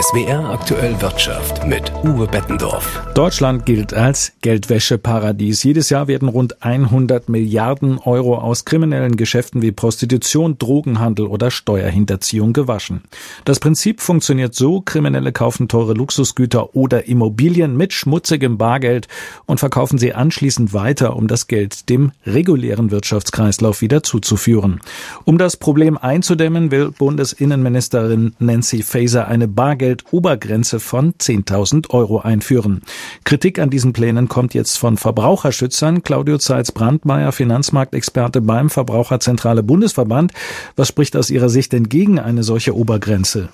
[0.00, 3.02] SWR aktuell Wirtschaft mit Uwe Bettendorf.
[3.14, 5.64] Deutschland gilt als Geldwäscheparadies.
[5.64, 12.52] Jedes Jahr werden rund 100 Milliarden Euro aus kriminellen Geschäften wie Prostitution, Drogenhandel oder Steuerhinterziehung
[12.52, 13.02] gewaschen.
[13.44, 19.08] Das Prinzip funktioniert so, Kriminelle kaufen teure Luxusgüter oder Immobilien mit schmutzigem Bargeld
[19.46, 24.80] und verkaufen sie anschließend weiter, um das Geld dem regulären Wirtschaftskreislauf wieder zuzuführen.
[25.24, 32.82] Um das Problem einzudämmen, will Bundesinnenministerin Nancy Faeser eine Bargeld Bargeldobergrenze von 10.000 Euro einführen.
[33.24, 36.02] Kritik an diesen Plänen kommt jetzt von Verbraucherschützern.
[36.02, 40.32] Claudio Zeitz-Brandmeier, Finanzmarktexperte beim Verbraucherzentrale Bundesverband.
[40.74, 43.50] Was spricht aus Ihrer Sicht denn gegen eine solche Obergrenze?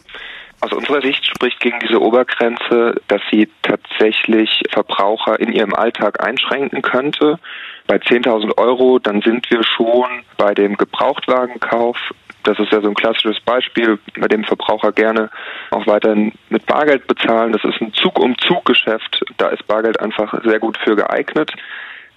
[0.61, 6.81] Aus unserer Sicht spricht gegen diese Obergrenze, dass sie tatsächlich Verbraucher in ihrem Alltag einschränken
[6.81, 7.39] könnte.
[7.87, 10.07] Bei 10.000 Euro, dann sind wir schon
[10.37, 11.99] bei dem Gebrauchtwagenkauf
[12.45, 15.31] das ist ja so ein klassisches Beispiel, bei dem Verbraucher gerne
[15.71, 17.53] auch weiterhin mit Bargeld bezahlen.
[17.53, 19.25] Das ist ein Zug-um-Zug-Geschäft.
[19.39, 21.53] Da ist Bargeld einfach sehr gut für geeignet.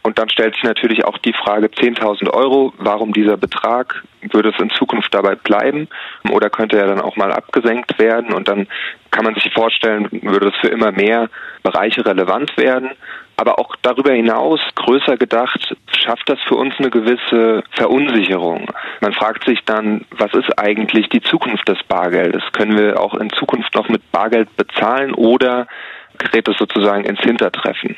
[0.04, 4.04] Und dann stellt sich natürlich auch die Frage 10.000 Euro, warum dieser Betrag?
[4.22, 5.88] Würde es in Zukunft dabei bleiben
[6.32, 8.34] oder könnte er dann auch mal abgesenkt werden?
[8.34, 8.68] Und dann
[9.12, 11.30] kann man sich vorstellen, würde es für immer mehr
[11.64, 12.92] Bereiche relevant werden.
[13.38, 18.72] Aber auch darüber hinaus, größer gedacht, schafft das für uns eine gewisse Verunsicherung.
[19.00, 22.42] Man fragt sich dann, was ist eigentlich die Zukunft des Bargeldes?
[22.54, 25.68] Können wir auch in Zukunft noch mit Bargeld bezahlen oder
[26.18, 27.96] gerät es sozusagen ins Hintertreffen?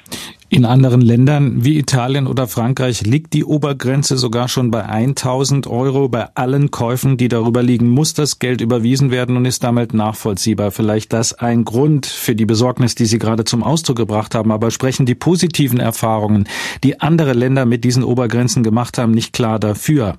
[0.52, 6.10] In anderen Ländern wie Italien oder Frankreich liegt die Obergrenze sogar schon bei 1000 Euro.
[6.10, 10.72] Bei allen Käufen, die darüber liegen, muss das Geld überwiesen werden und ist damit nachvollziehbar.
[10.72, 14.52] Vielleicht das ein Grund für die Besorgnis, die Sie gerade zum Ausdruck gebracht haben.
[14.52, 16.48] Aber sprechen die positiven Erfahrungen,
[16.84, 20.16] die andere Länder mit diesen Obergrenzen gemacht haben, nicht klar dafür?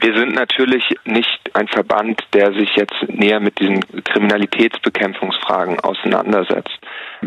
[0.00, 6.78] Wir sind natürlich nicht ein Verband, der sich jetzt näher mit diesen Kriminalitätsbekämpfungsfragen auseinandersetzt.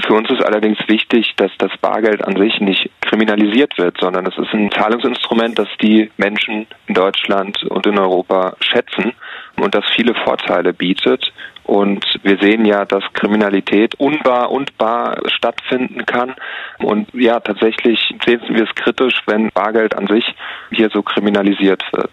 [0.08, 4.36] Für uns ist allerdings wichtig, dass das Bargeld an sich nicht kriminalisiert wird, sondern es
[4.40, 9.14] ist ein Zahlungsinstrument, das die Menschen in Deutschland und in Europa schätzen
[9.58, 11.32] und das viele Vorteile bietet.
[11.64, 16.36] Und wir sehen ja, dass Kriminalität unbar und bar stattfinden kann.
[16.80, 20.26] Und ja, tatsächlich sehen wir es kritisch, wenn Bargeld an sich
[20.72, 22.12] hier so kriminalisiert wird.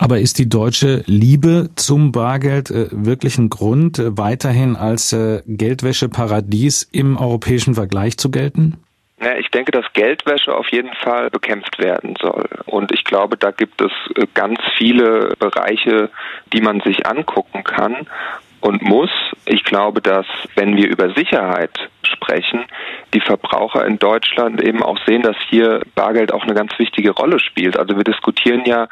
[0.00, 5.42] Aber ist die deutsche Liebe zum Bargeld äh, wirklich ein Grund, äh, weiterhin als äh,
[5.46, 8.78] Geldwäscheparadies im europäischen Vergleich zu gelten?
[9.22, 12.48] Ja, ich denke, dass Geldwäsche auf jeden Fall bekämpft werden soll.
[12.64, 16.08] Und ich glaube, da gibt es äh, ganz viele Bereiche,
[16.54, 18.06] die man sich angucken kann
[18.60, 19.10] und muss.
[19.44, 22.64] Ich glaube, dass wenn wir über Sicherheit sprechen,
[23.12, 27.40] die Verbraucher in Deutschland eben auch sehen, dass hier Bargeld auch eine ganz wichtige Rolle
[27.40, 27.78] spielt.
[27.78, 28.88] Also wir diskutieren ja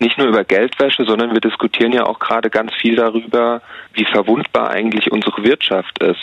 [0.00, 3.60] nicht nur über Geldwäsche, sondern wir diskutieren ja auch gerade ganz viel darüber,
[3.92, 6.20] wie verwundbar eigentlich unsere Wirtschaft ist.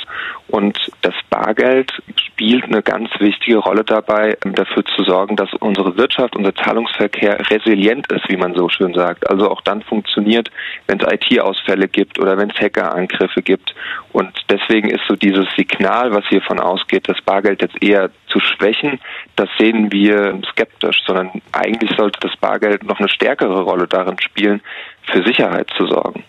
[0.48, 6.36] Und das Bargeld spielt eine ganz wichtige Rolle dabei, dafür zu sorgen, dass unsere Wirtschaft,
[6.36, 9.30] unser Zahlungsverkehr resilient ist, wie man so schön sagt.
[9.30, 10.50] Also auch dann funktioniert,
[10.88, 13.76] wenn es IT-Ausfälle gibt oder wenn es Hackerangriffe gibt.
[14.14, 19.00] Und deswegen ist so dieses Signal, was hiervon ausgeht, das Bargeld jetzt eher zu schwächen,
[19.36, 24.62] das sehen wir skeptisch, sondern eigentlich sollte das Bargeld noch eine stärkere Rolle darin spielen,
[25.04, 26.24] für Sicherheit zu sorgen.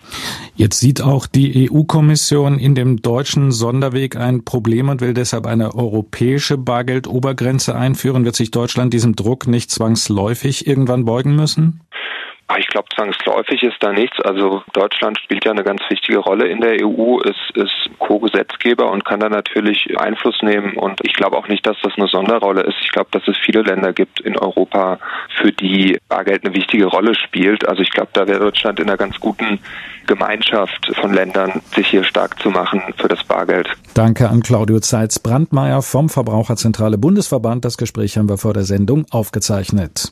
[0.55, 5.75] Jetzt sieht auch die EU-Kommission in dem deutschen Sonderweg ein Problem und will deshalb eine
[5.75, 8.25] europäische Bargeldobergrenze einführen.
[8.25, 11.81] Wird sich Deutschland diesem Druck nicht zwangsläufig irgendwann beugen müssen?
[12.51, 14.19] Ah, ich glaube, zwangsläufig ist da nichts.
[14.21, 19.05] Also Deutschland spielt ja eine ganz wichtige Rolle in der EU, ist, ist Co-Gesetzgeber und
[19.05, 20.73] kann da natürlich Einfluss nehmen.
[20.73, 22.77] Und ich glaube auch nicht, dass das eine Sonderrolle ist.
[22.81, 24.97] Ich glaube, dass es viele Länder gibt in Europa,
[25.39, 27.69] für die Bargeld eine wichtige Rolle spielt.
[27.69, 29.59] Also ich glaube, da wäre Deutschland in einer ganz guten
[30.09, 33.69] Gemeinschaft von Ländern, sich hier stark zu machen für das Bargeld.
[33.93, 37.63] Danke an Claudio Zeitz-Brandmeier vom Verbraucherzentrale Bundesverband.
[37.63, 40.11] Das Gespräch haben wir vor der Sendung aufgezeichnet.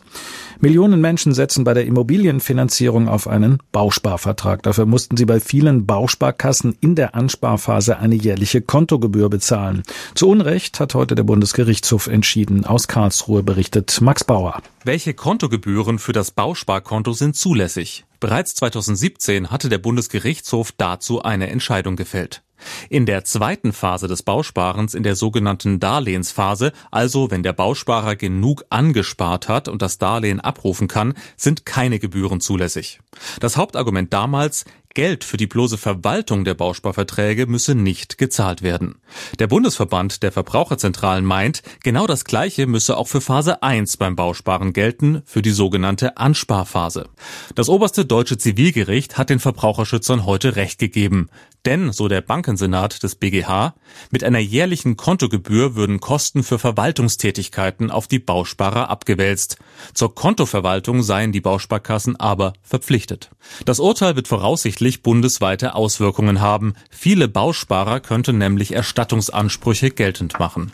[0.60, 4.62] Millionen Menschen setzen bei der Immobilienfinanzierung auf einen Bausparvertrag.
[4.62, 9.82] Dafür mussten sie bei vielen Bausparkassen in der Ansparphase eine jährliche Kontogebühr bezahlen.
[10.14, 12.66] Zu Unrecht hat heute der Bundesgerichtshof entschieden.
[12.66, 14.62] Aus Karlsruhe berichtet Max Bauer.
[14.84, 18.07] Welche Kontogebühren für das Bausparkonto sind zulässig?
[18.20, 22.42] Bereits 2017 hatte der Bundesgerichtshof dazu eine Entscheidung gefällt.
[22.90, 28.66] In der zweiten Phase des Bausparens, in der sogenannten Darlehensphase, also wenn der Bausparer genug
[28.72, 33.00] angespart hat und das Darlehen abrufen kann, sind keine Gebühren zulässig.
[33.40, 34.66] Das Hauptargument damals,
[34.98, 38.96] Geld für die bloße Verwaltung der Bausparverträge müsse nicht gezahlt werden.
[39.38, 44.74] Der Bundesverband der Verbraucherzentralen meint, genau das Gleiche müsse auch für Phase 1 beim Bausparen
[44.74, 47.10] gelten, für die sogenannte Ansparphase.
[47.54, 51.30] Das oberste deutsche Zivilgericht hat den Verbraucherschützern heute Recht gegeben.
[51.68, 53.76] Denn, so der Bankensenat des BGH,
[54.10, 59.58] mit einer jährlichen Kontogebühr würden Kosten für Verwaltungstätigkeiten auf die Bausparer abgewälzt.
[59.94, 63.32] Zur Kontoverwaltung seien die Bausparkassen aber verpflichtet.
[63.66, 66.74] Das Urteil wird voraussichtlich bundesweite Auswirkungen haben.
[66.90, 70.72] Viele Bausparer könnten nämlich Erstattungsansprüche geltend machen.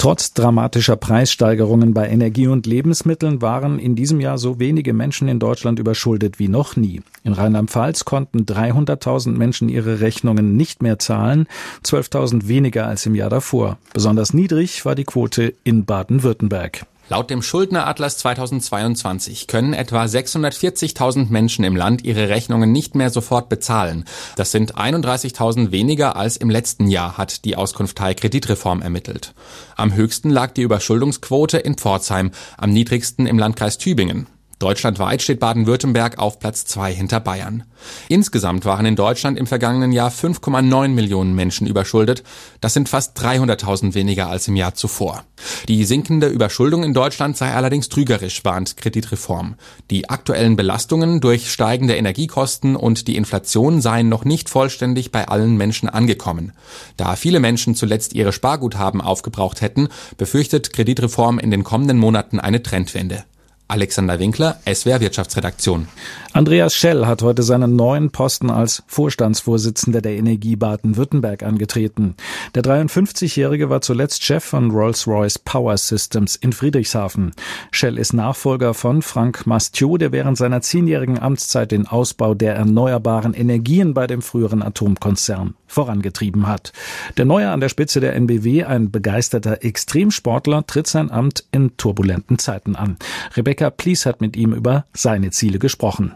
[0.00, 5.38] Trotz dramatischer Preissteigerungen bei Energie und Lebensmitteln waren in diesem Jahr so wenige Menschen in
[5.38, 7.02] Deutschland überschuldet wie noch nie.
[7.22, 11.46] In Rheinland-Pfalz konnten 300.000 Menschen ihre Rechnungen nicht mehr zahlen,
[11.84, 13.76] 12.000 weniger als im Jahr davor.
[13.92, 16.86] Besonders niedrig war die Quote in Baden-Württemberg.
[17.10, 23.48] Laut dem Schuldneratlas 2022 können etwa 640.000 Menschen im Land ihre Rechnungen nicht mehr sofort
[23.48, 24.04] bezahlen.
[24.36, 29.34] Das sind 31.000 weniger als im letzten Jahr, hat die Auskunft Teil Kreditreform ermittelt.
[29.74, 34.28] Am höchsten lag die Überschuldungsquote in Pforzheim, am niedrigsten im Landkreis Tübingen.
[34.60, 37.64] Deutschlandweit steht Baden-Württemberg auf Platz zwei hinter Bayern.
[38.08, 42.22] Insgesamt waren in Deutschland im vergangenen Jahr 5,9 Millionen Menschen überschuldet.
[42.60, 45.24] Das sind fast 300.000 weniger als im Jahr zuvor.
[45.66, 49.54] Die sinkende Überschuldung in Deutschland sei allerdings trügerisch, warnt Kreditreform.
[49.90, 55.56] Die aktuellen Belastungen durch steigende Energiekosten und die Inflation seien noch nicht vollständig bei allen
[55.56, 56.52] Menschen angekommen.
[56.98, 62.62] Da viele Menschen zuletzt ihre Sparguthaben aufgebraucht hätten, befürchtet Kreditreform in den kommenden Monaten eine
[62.62, 63.24] Trendwende.
[63.70, 65.86] Alexander Winkler, SWR Wirtschaftsredaktion.
[66.32, 72.14] Andreas Schell hat heute seinen neuen Posten als Vorstandsvorsitzender der Energie Baden-Württemberg angetreten.
[72.54, 77.32] Der 53-Jährige war zuletzt Chef von Rolls-Royce Power Systems in Friedrichshafen.
[77.72, 83.34] Schell ist Nachfolger von Frank Mastio, der während seiner zehnjährigen Amtszeit den Ausbau der erneuerbaren
[83.34, 86.72] Energien bei dem früheren Atomkonzern vorangetrieben hat.
[87.16, 92.38] Der Neue an der Spitze der NBW, ein begeisterter Extremsportler, tritt sein Amt in turbulenten
[92.38, 92.96] Zeiten an.
[93.36, 96.14] Rebecca Plies hat mit ihm über seine Ziele gesprochen.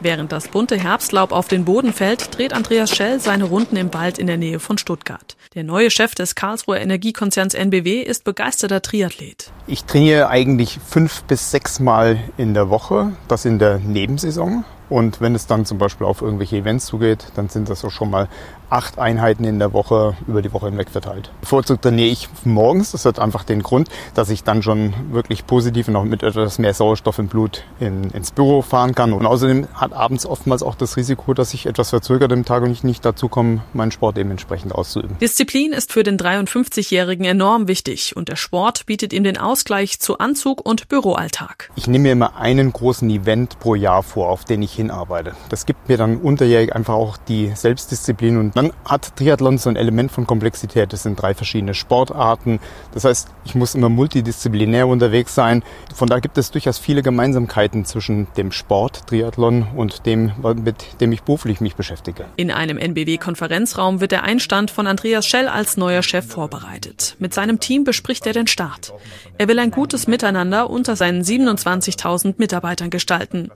[0.00, 4.18] Während das bunte Herbstlaub auf den Boden fällt, dreht Andreas Schell seine Runden im Wald
[4.18, 5.36] in der Nähe von Stuttgart.
[5.54, 9.50] Der neue Chef des Karlsruher Energiekonzerns NBW ist begeisterter Triathlet.
[9.66, 14.64] Ich trainiere eigentlich fünf bis sechs Mal in der Woche, das in der Nebensaison.
[14.88, 18.10] Und wenn es dann zum Beispiel auf irgendwelche Events zugeht, dann sind das auch schon
[18.10, 18.28] mal
[18.70, 21.30] acht Einheiten in der Woche über die Woche hinweg verteilt.
[21.40, 22.92] Bevorzugt trainiere ich morgens.
[22.92, 26.58] Das hat einfach den Grund, dass ich dann schon wirklich positiv und auch mit etwas
[26.58, 29.12] mehr Sauerstoff im Blut in, ins Büro fahren kann.
[29.12, 32.72] Und außerdem hat abends oftmals auch das Risiko, dass ich etwas verzögert im Tag und
[32.72, 35.16] ich nicht dazu komme, meinen Sport dementsprechend auszuüben.
[35.20, 40.18] Disziplin ist für den 53-Jährigen enorm wichtig und der Sport bietet ihm den Ausgleich zu
[40.18, 41.70] Anzug und Büroalltag.
[41.76, 45.34] Ich nehme mir immer einen großen Event pro Jahr vor, auf den ich hinarbeite.
[45.48, 49.76] Das gibt mir dann unterjährig einfach auch die Selbstdisziplin und dann hat Triathlon so ein
[49.76, 50.92] Element von Komplexität.
[50.92, 52.60] Es sind drei verschiedene Sportarten.
[52.92, 55.62] Das heißt, ich muss immer multidisziplinär unterwegs sein.
[55.94, 60.32] Von da gibt es durchaus viele Gemeinsamkeiten zwischen dem Sport Triathlon und dem,
[60.62, 62.26] mit dem ich beruflich mich beschäftige.
[62.36, 67.16] In einem NBW-Konferenzraum wird der Einstand von Andreas Schell als neuer Chef vorbereitet.
[67.18, 68.92] Mit seinem Team bespricht er den Start.
[69.38, 73.50] Er will ein gutes Miteinander unter seinen 27.000 Mitarbeitern gestalten.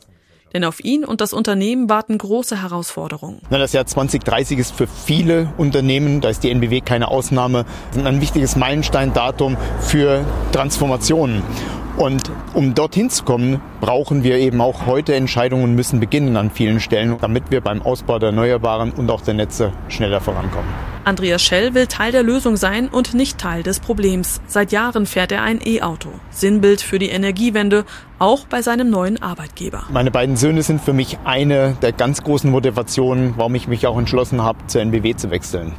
[0.52, 3.40] Denn auf ihn und das Unternehmen warten große Herausforderungen.
[3.50, 7.64] Das Jahr 2030 ist für viele Unternehmen, da ist die NBW keine Ausnahme,
[7.96, 11.42] ein wichtiges Meilensteindatum für Transformationen.
[11.96, 16.50] Und um dorthin zu kommen, brauchen wir eben auch heute Entscheidungen und müssen beginnen an
[16.50, 20.89] vielen Stellen, damit wir beim Ausbau der Erneuerbaren und auch der Netze schneller vorankommen.
[21.04, 24.40] Andreas Schell will Teil der Lösung sein und nicht Teil des Problems.
[24.46, 26.10] Seit Jahren fährt er ein E-Auto.
[26.30, 27.84] Sinnbild für die Energiewende,
[28.18, 29.84] auch bei seinem neuen Arbeitgeber.
[29.90, 33.98] Meine beiden Söhne sind für mich eine der ganz großen Motivationen, warum ich mich auch
[33.98, 35.74] entschlossen habe, zur NBW zu wechseln.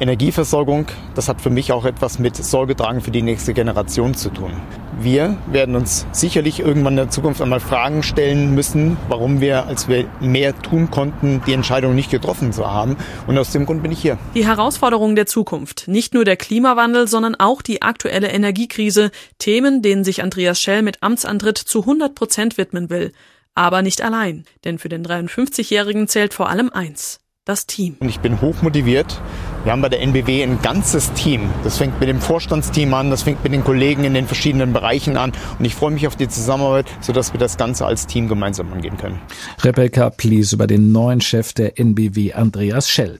[0.00, 4.30] Energieversorgung, das hat für mich auch etwas mit Sorge tragen für die nächste Generation zu
[4.30, 4.52] tun.
[5.00, 9.88] Wir werden uns sicherlich irgendwann in der Zukunft einmal Fragen stellen müssen, warum wir, als
[9.88, 12.96] wir mehr tun konnten, die Entscheidung nicht getroffen zu haben.
[13.26, 14.18] Und aus dem Grund bin ich hier.
[14.34, 20.04] Die Herausforderungen der Zukunft, nicht nur der Klimawandel, sondern auch die aktuelle Energiekrise, Themen, denen
[20.04, 23.12] sich Andreas Schell mit Amtsantritt zu 100 Prozent widmen will.
[23.54, 27.96] Aber nicht allein, denn für den 53-Jährigen zählt vor allem eins das Team.
[28.00, 29.20] Und ich bin hochmotiviert.
[29.64, 31.50] Wir haben bei der NBW ein ganzes Team.
[31.62, 35.16] Das fängt mit dem Vorstandsteam an, das fängt mit den Kollegen in den verschiedenen Bereichen
[35.18, 35.32] an.
[35.58, 38.96] Und ich freue mich auf die Zusammenarbeit, sodass wir das Ganze als Team gemeinsam angehen
[38.96, 39.20] können.
[39.62, 43.18] Rebecca Please über den neuen Chef der NBW, Andreas Schell.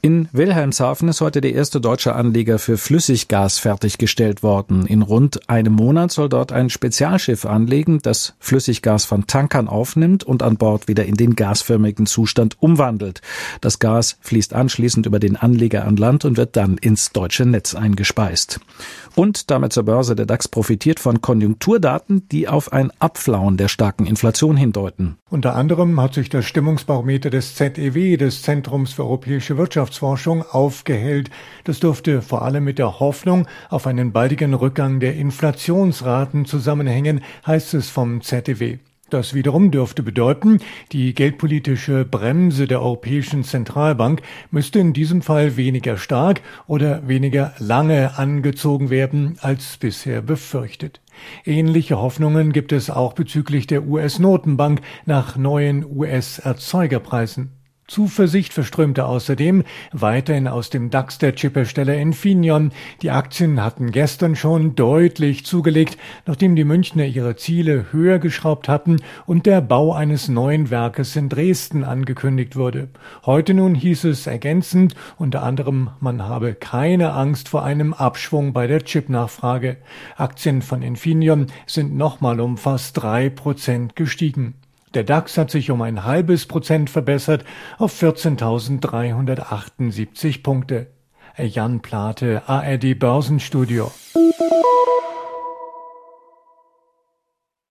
[0.00, 4.86] In Wilhelmshaven ist heute der erste deutsche Anleger für Flüssiggas fertiggestellt worden.
[4.86, 10.42] In rund einem Monat soll dort ein Spezialschiff anlegen, das Flüssiggas von Tankern aufnimmt und
[10.42, 13.22] an Bord wieder in den gasförmigen Zustand umwandelt.
[13.62, 17.74] Das Gas fließt anschließend über den Anleger an Land und wird dann ins deutsche Netz
[17.74, 18.60] eingespeist.
[19.14, 20.16] Und damit zur Börse.
[20.16, 25.16] Der DAX profitiert von Konjunkturdaten, die auf ein Abflauen der starken Inflation hindeuten.
[25.30, 31.30] Unter anderem hat sich das Stimmungsbarometer des ZEW, des Zentrums für europäische für Wirtschaftsforschung aufgehellt.
[31.64, 37.74] Das dürfte vor allem mit der Hoffnung auf einen baldigen Rückgang der Inflationsraten zusammenhängen, heißt
[37.74, 38.78] es vom ZDW.
[39.10, 40.58] Das wiederum dürfte bedeuten,
[40.90, 48.18] die geldpolitische Bremse der Europäischen Zentralbank müsste in diesem Fall weniger stark oder weniger lange
[48.18, 51.00] angezogen werden als bisher befürchtet.
[51.44, 57.63] Ähnliche Hoffnungen gibt es auch bezüglich der US-Notenbank nach neuen US-Erzeugerpreisen.
[57.86, 59.62] Zuversicht verströmte außerdem
[59.92, 62.72] weiterhin aus dem DAX der Chiphersteller Infineon.
[63.02, 68.96] Die Aktien hatten gestern schon deutlich zugelegt, nachdem die Münchner ihre Ziele höher geschraubt hatten
[69.26, 72.88] und der Bau eines neuen Werkes in Dresden angekündigt wurde.
[73.26, 78.66] Heute nun hieß es ergänzend unter anderem, man habe keine Angst vor einem Abschwung bei
[78.66, 79.76] der Chipnachfrage.
[80.16, 84.54] Aktien von Infineon sind nochmal um fast drei Prozent gestiegen.
[84.94, 87.44] Der DAX hat sich um ein halbes Prozent verbessert
[87.78, 90.86] auf 14.378 Punkte.
[91.36, 93.90] Jan Plate, ARD Börsenstudio.